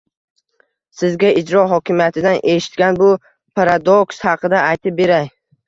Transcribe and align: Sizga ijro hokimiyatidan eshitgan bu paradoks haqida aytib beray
Sizga 1.01 1.29
ijro 1.41 1.65
hokimiyatidan 1.73 2.41
eshitgan 2.55 2.99
bu 3.03 3.13
paradoks 3.61 4.27
haqida 4.29 4.67
aytib 4.75 5.01
beray 5.05 5.33